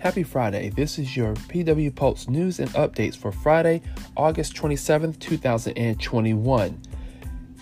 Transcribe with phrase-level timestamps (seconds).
[0.00, 0.68] Happy Friday.
[0.68, 3.82] This is your PW Pulse news and updates for Friday,
[4.16, 6.80] August 27, 2021.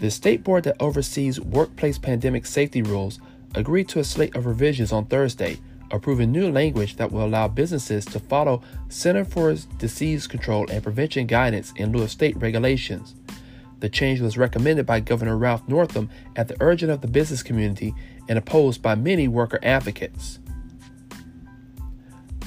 [0.00, 3.20] The state board that oversees workplace pandemic safety rules
[3.54, 5.60] agreed to a slate of revisions on Thursday,
[5.92, 11.28] approving new language that will allow businesses to follow Center for Disease Control and Prevention
[11.28, 13.14] guidance in lieu of state regulations.
[13.78, 17.94] The change was recommended by Governor Ralph Northam at the urging of the business community
[18.28, 20.40] and opposed by many worker advocates.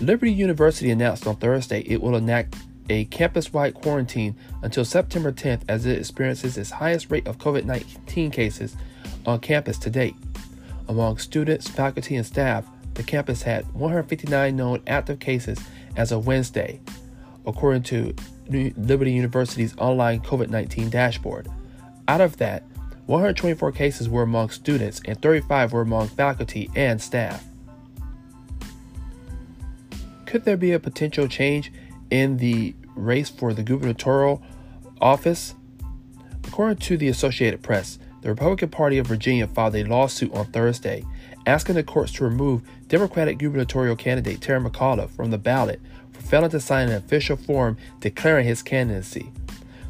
[0.00, 2.56] Liberty University announced on Thursday it will enact
[2.90, 7.64] a campus wide quarantine until September 10th as it experiences its highest rate of COVID
[7.64, 8.76] 19 cases
[9.24, 10.16] on campus to date.
[10.88, 15.58] Among students, faculty, and staff, the campus had 159 known active cases
[15.96, 16.80] as of Wednesday,
[17.46, 18.14] according to
[18.48, 21.48] Liberty University's online COVID 19 dashboard.
[22.08, 22.64] Out of that,
[23.06, 27.44] 124 cases were among students and 35 were among faculty and staff.
[30.34, 31.72] Could there be a potential change
[32.10, 34.42] in the race for the gubernatorial
[35.00, 35.54] office?
[36.48, 41.04] According to the Associated Press, the Republican Party of Virginia filed a lawsuit on Thursday
[41.46, 46.50] asking the courts to remove Democratic gubernatorial candidate Terry McAuliffe from the ballot for failing
[46.50, 49.30] to sign an official form declaring his candidacy.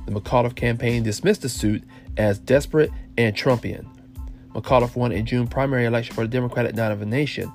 [0.04, 1.84] The McAuliffe campaign dismissed the suit
[2.18, 3.86] as desperate and Trumpian.
[4.52, 7.50] McAuliffe won a June primary election for the Democratic nomination,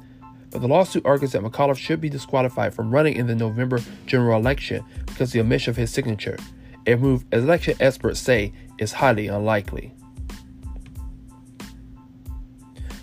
[0.52, 4.40] but the lawsuit argues that McAuliffe should be disqualified from running in the November general
[4.40, 6.38] election because of the omission of his signature,
[6.88, 9.94] a move election experts say is highly unlikely.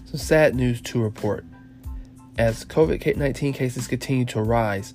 [0.06, 1.44] Some sad news to report.
[2.38, 4.92] As COVID 19 cases continue to rise,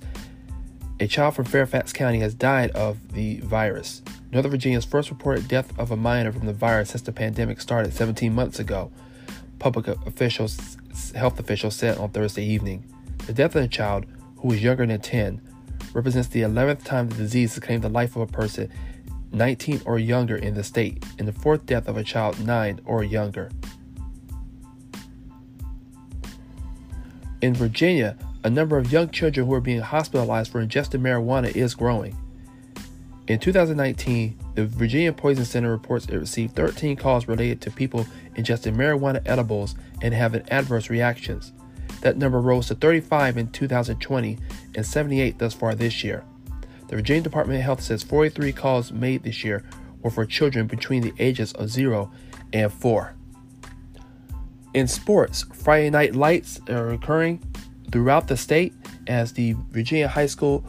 [1.00, 4.02] a child from Fairfax County has died of the virus.
[4.30, 7.92] Northern Virginia's first reported death of a minor from the virus since the pandemic started
[7.92, 8.90] 17 months ago,
[9.58, 10.76] public officials,
[11.14, 12.84] health officials said on Thursday evening.
[13.26, 14.06] The death of the child,
[14.38, 15.40] who was younger than 10,
[15.92, 18.70] represents the 11th time the disease has claimed the life of a person
[19.32, 23.02] 19 or younger in the state, and the fourth death of a child 9 or
[23.02, 23.50] younger.
[27.40, 31.74] In Virginia, a number of young children who are being hospitalized for ingesting marijuana is
[31.74, 32.16] growing.
[33.26, 38.76] In 2019, the Virginia Poison Center reports it received 13 calls related to people ingesting
[38.76, 41.52] marijuana edibles and having adverse reactions.
[42.02, 44.38] That number rose to 35 in 2020
[44.74, 46.24] and 78 thus far this year.
[46.88, 49.64] The Virginia Department of Health says 43 calls made this year
[50.02, 52.10] were for children between the ages of 0
[52.52, 53.14] and 4.
[54.74, 57.42] In sports, Friday night lights are occurring
[57.90, 58.74] throughout the state
[59.06, 60.64] as the Virginia High School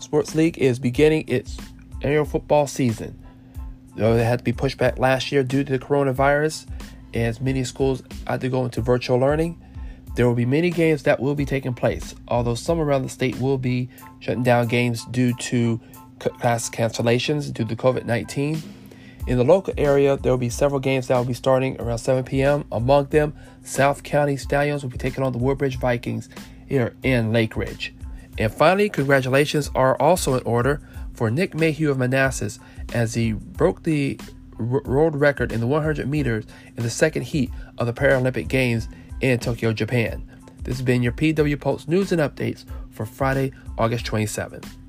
[0.00, 1.56] Sports League is beginning its
[2.02, 3.18] annual football season.
[3.96, 6.66] Though it had to be pushed back last year due to the coronavirus,
[7.14, 9.60] as many schools had to go into virtual learning,
[10.16, 13.38] there will be many games that will be taking place, although some around the state
[13.40, 13.88] will be
[14.20, 15.80] shutting down games due to
[16.18, 18.62] class cancellations due to COVID 19.
[19.26, 22.24] In the local area, there will be several games that will be starting around 7
[22.24, 22.64] p.m.
[22.70, 26.28] Among them, South County Stallions will be taking on the Woodbridge Vikings
[26.66, 27.94] here in Lake Ridge.
[28.38, 32.58] And finally, congratulations are also in order for Nick Mayhew of Manassas
[32.92, 34.18] as he broke the
[34.58, 36.44] world record in the 100 meters
[36.76, 38.88] in the second heat of the Paralympic Games
[39.20, 40.28] in Tokyo, Japan.
[40.62, 44.83] This has been your PW Pulse news and updates for Friday, August 27th.